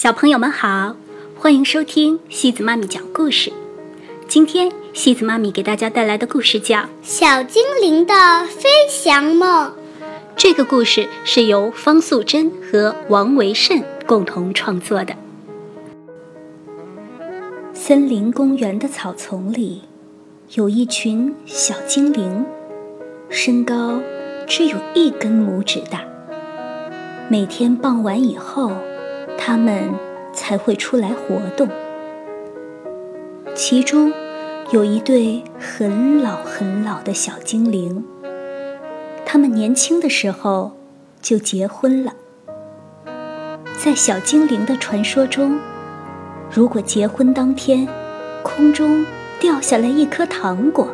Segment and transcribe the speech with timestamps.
[0.00, 0.96] 小朋友们好，
[1.36, 3.52] 欢迎收听西子妈咪讲故事。
[4.26, 8.14] 今天西子妈咪给大家带来的故事叫《小精灵的
[8.46, 9.68] 飞翔梦》。
[10.34, 15.14] 这个故事是由方素珍和王维慎共同创作的。
[17.74, 19.82] 森林公园的草丛里，
[20.54, 22.46] 有一群小精灵，
[23.28, 24.00] 身高
[24.46, 26.02] 只有一根拇指大。
[27.28, 28.72] 每天傍晚以后，
[29.42, 29.90] 他们
[30.34, 31.66] 才会出来活动。
[33.54, 34.12] 其中
[34.70, 38.04] 有一对很老很老的小精灵，
[39.24, 40.76] 他们年轻的时候
[41.22, 42.12] 就结婚了。
[43.82, 45.58] 在小精灵的传说中，
[46.50, 47.88] 如果结婚当天
[48.42, 49.06] 空中
[49.40, 50.86] 掉下来一颗糖果，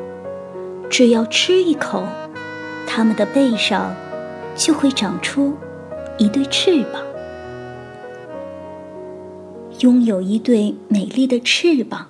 [0.89, 2.05] 只要吃一口，
[2.87, 3.93] 他们的背上
[4.55, 5.57] 就会长出
[6.17, 7.06] 一对翅膀。
[9.81, 12.07] 拥有一对美丽的翅膀，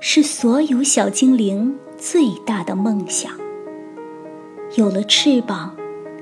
[0.00, 3.30] 是所有小精灵最大的梦想。
[4.74, 5.76] 有了翅膀，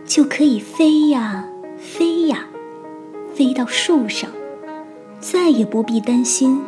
[0.04, 2.46] 就可以飞呀飞呀，
[3.34, 4.30] 飞到树上，
[5.18, 6.60] 再也不必担心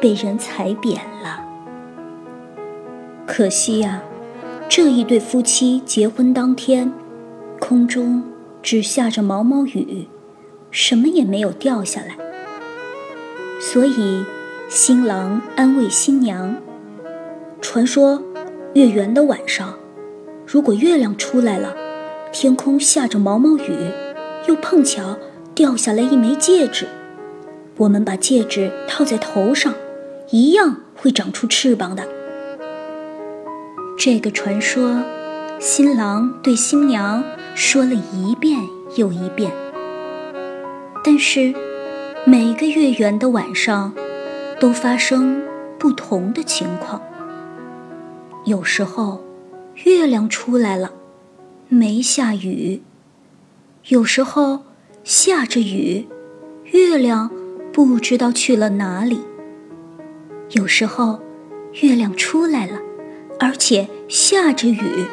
[0.00, 1.44] 被人踩扁了。
[3.26, 4.02] 可惜呀，
[4.70, 6.90] 这一对夫妻结婚当天，
[7.58, 8.22] 空中
[8.62, 10.08] 只下着毛毛雨，
[10.70, 12.16] 什么也没有掉下来。
[13.62, 14.24] 所以，
[14.70, 16.56] 新郎安慰新娘
[17.60, 18.22] ：“传说，
[18.72, 19.74] 月圆的晚上，
[20.46, 21.76] 如果月亮出来了，
[22.32, 23.76] 天空下着毛毛雨，
[24.48, 25.18] 又碰巧
[25.54, 26.88] 掉下来一枚戒指，
[27.76, 29.74] 我们把戒指套在头上，
[30.30, 32.08] 一样会长出翅膀的。”
[33.98, 35.04] 这个传说，
[35.58, 37.22] 新郎对新娘
[37.54, 38.58] 说了一遍
[38.96, 39.52] 又一遍，
[41.04, 41.54] 但是。
[42.26, 43.94] 每个月圆的晚上，
[44.60, 45.42] 都发生
[45.78, 47.00] 不同的情况。
[48.44, 49.24] 有时候，
[49.84, 50.92] 月亮出来了，
[51.68, 52.82] 没下雨；
[53.88, 54.64] 有时候，
[55.02, 56.06] 下着雨，
[56.64, 57.30] 月亮
[57.72, 59.16] 不知道去了哪里；
[60.50, 61.20] 有时候，
[61.80, 62.78] 月亮出来了，
[63.38, 65.06] 而且下着雨，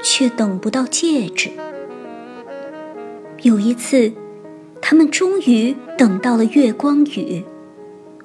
[0.00, 1.50] 却等不到戒指。
[3.42, 4.12] 有一次。
[4.88, 7.42] 他们终于等到了月光雨，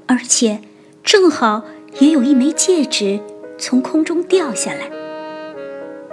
[0.05, 0.59] 而且
[1.03, 1.63] 正好
[1.97, 3.19] 也有一枚戒指
[3.57, 4.87] 从空中掉下来。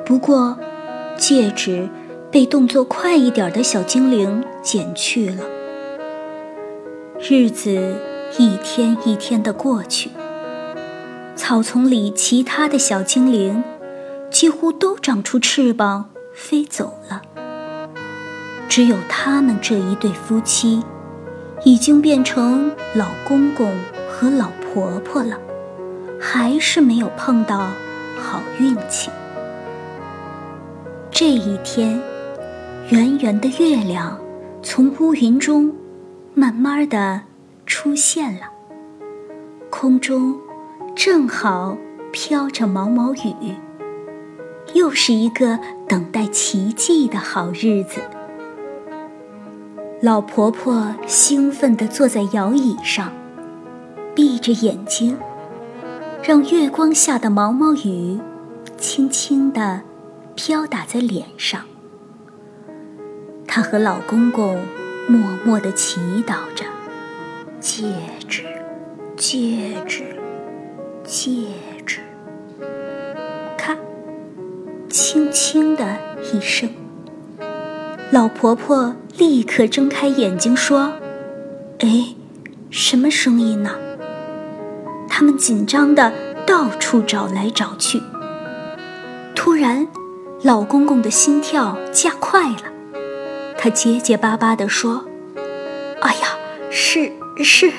[0.06, 0.58] 不过，
[1.18, 1.86] 戒指
[2.32, 5.44] 被动作快一点的小精灵捡去了。
[7.20, 7.96] 日子
[8.38, 10.08] 一天一天的过去，
[11.36, 13.62] 草丛里其他的小精灵
[14.30, 17.20] 几乎都长出翅膀飞走了。
[18.78, 20.80] 只有他们这一对夫妻，
[21.64, 23.76] 已经变成老公公
[24.08, 25.36] 和老婆婆了，
[26.20, 27.72] 还是没有碰到
[28.16, 29.10] 好运气。
[31.10, 32.00] 这一天，
[32.90, 34.16] 圆圆的月亮
[34.62, 35.74] 从乌云中
[36.34, 37.22] 慢慢的
[37.66, 38.42] 出现了，
[39.70, 40.36] 空中
[40.94, 41.76] 正好
[42.12, 43.56] 飘着毛毛雨，
[44.72, 45.58] 又是一个
[45.88, 48.00] 等待奇迹的好日子。
[50.00, 53.12] 老婆婆兴奋地坐在摇椅上，
[54.14, 55.18] 闭着眼睛，
[56.22, 58.20] 让月光下的毛毛雨
[58.76, 59.80] 轻轻地
[60.36, 61.64] 飘打在脸上。
[63.44, 64.60] 她和老公公
[65.08, 66.64] 默默地祈祷着
[67.58, 67.92] ：“戒
[68.28, 68.44] 指，
[69.16, 70.04] 戒指，
[71.02, 71.48] 戒
[71.84, 71.98] 指。”
[73.58, 73.76] 咔，
[74.88, 75.98] 轻轻的
[76.32, 76.70] 一声。
[78.12, 80.92] 老婆婆立刻睁开眼睛说
[81.80, 82.14] ：“哎，
[82.70, 83.74] 什么声音呢？”
[85.10, 86.12] 他们紧张的
[86.46, 88.00] 到处找来找去。
[89.34, 89.88] 突然，
[90.44, 92.62] 老公公的心跳加快了，
[93.58, 95.04] 他结结巴巴地说
[96.00, 96.28] ：“哎呀，
[96.70, 97.12] 是
[97.42, 97.72] 是。”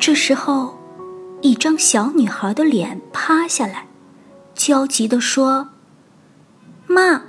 [0.00, 0.80] 这时候，
[1.42, 3.86] 一张小女孩的脸趴下来，
[4.52, 5.68] 焦急地说
[6.88, 7.22] ：“妈。”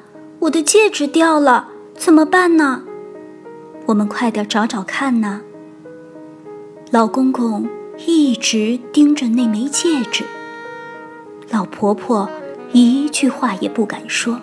[0.43, 1.69] 我的戒指掉了，
[2.05, 2.83] 怎么办呢？
[3.85, 5.39] 我们快点找找看呢。
[6.91, 7.65] 老公公
[8.05, 10.25] 一直盯着那枚戒指，
[11.49, 12.29] 老婆婆
[12.73, 14.41] 一句话也不敢说，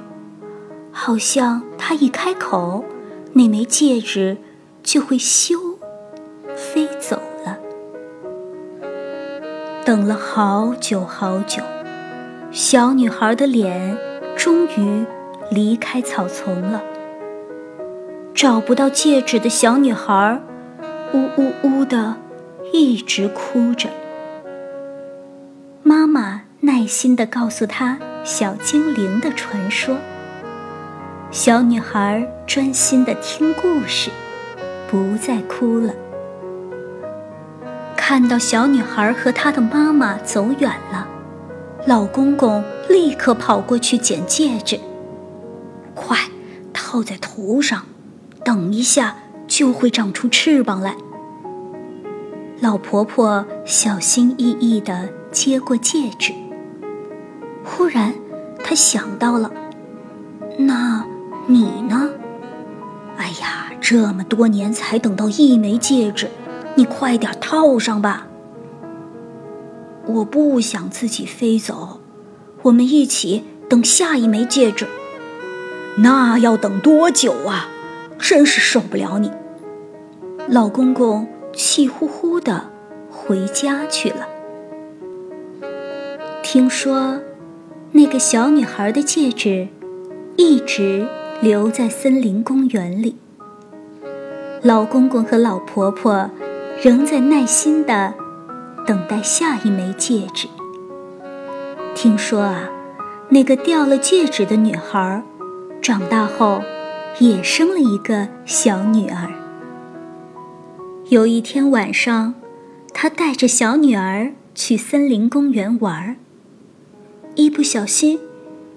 [0.90, 2.82] 好像她一开口，
[3.34, 4.38] 那枚戒指
[4.82, 5.52] 就会咻
[6.56, 7.58] 飞走了。
[9.84, 11.62] 等了好久好久，
[12.50, 13.98] 小女孩的脸
[14.34, 15.04] 终于。
[15.52, 16.80] 离开草丛了，
[18.40, 20.40] 找不到戒指的小女孩
[21.12, 22.16] 呜呜呜的
[22.72, 23.90] 一直哭着。
[25.82, 29.94] 妈妈耐心的告诉她小精灵的传说。
[31.30, 34.10] 小女孩专心的听故事，
[34.90, 35.92] 不再哭了。
[37.94, 41.06] 看到小女孩和她的妈妈走远了，
[41.86, 44.80] 老公公立刻跑过去捡戒指，
[45.94, 46.16] 快
[46.72, 47.84] 套在头上，
[48.50, 49.14] 等一下
[49.46, 50.96] 就会长出翅膀来。
[52.58, 56.32] 老婆婆小心翼翼的接过戒指，
[57.62, 58.12] 忽然
[58.64, 59.52] 她想到了，
[60.58, 61.06] 那。
[61.46, 62.10] 你呢？
[63.16, 66.28] 哎呀，这么多年才等到一枚戒指，
[66.74, 68.26] 你快点套上吧。
[70.06, 72.00] 我不想自己飞走，
[72.62, 74.86] 我们一起等下一枚戒指。
[75.98, 77.68] 那要等多久啊？
[78.20, 79.30] 真是受不了你！
[80.48, 82.70] 老公公气呼呼的
[83.10, 84.28] 回家去了。
[86.42, 87.20] 听说，
[87.92, 89.68] 那个小女孩的戒指
[90.36, 91.08] 一直。
[91.42, 93.16] 留在森林公园里，
[94.60, 96.28] 老公公和老婆婆
[96.82, 98.12] 仍在耐心的
[98.86, 100.46] 等待下一枚戒指。
[101.94, 102.68] 听说啊，
[103.30, 105.22] 那个掉了戒指的女孩，
[105.80, 106.60] 长大后
[107.20, 109.30] 也生了一个小女儿。
[111.10, 112.34] 有一天晚上，
[112.94, 116.16] 他带着小女儿去森林公园玩儿
[117.34, 118.18] 一不小心，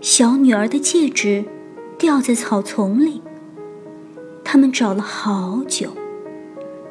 [0.02, 1.46] 小女儿的戒指。
[1.96, 3.22] 掉在草丛里，
[4.44, 5.92] 他们找了好久，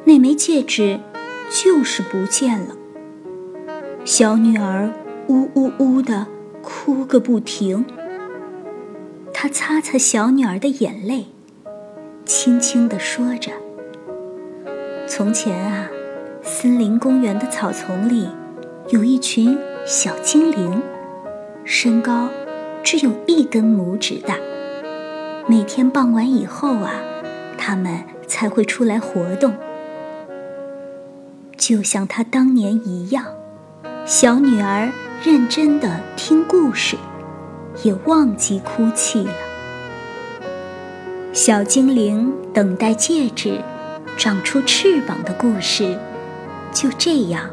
[0.05, 1.01] 那枚戒指
[1.51, 2.75] 就是不见了。
[4.07, 4.91] 小女儿
[5.29, 6.29] 呜呜呜的
[6.63, 7.85] 哭个不停。
[9.35, 11.27] 他擦擦小女儿的眼泪，
[12.35, 13.53] 轻轻地说着
[15.07, 15.87] ：“从前啊，
[16.43, 18.27] 森林公园的草丛里
[18.89, 20.83] 有一群小精灵，
[21.63, 22.31] 身高
[22.83, 24.39] 只有一根拇指大。”
[25.47, 26.95] 每天傍晚以后啊，
[27.59, 29.53] 他们才会出来活动。
[31.59, 33.27] 就像他当年一样，
[34.07, 34.91] 小女儿
[35.23, 36.97] 认真的听故事，
[37.83, 39.33] 也忘记哭泣了。
[41.33, 43.59] 小精灵等待戒指
[44.19, 45.99] 长出翅膀的故事，
[46.75, 47.49] 就这样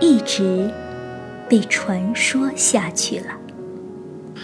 [0.00, 0.70] 一直
[1.46, 3.26] 被传说下去了。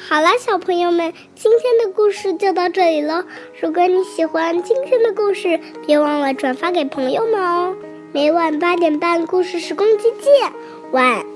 [0.08, 3.24] 好了，小朋友们，今天的故事就到这里了。
[3.62, 7.74] 如果你喜欢今天的故事，别忘了转发给朋友们哦。
[8.12, 10.52] 每晚八点半，故事时光机见，
[10.92, 11.29] 晚安。